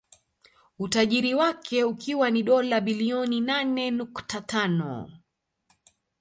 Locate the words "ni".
2.31-2.43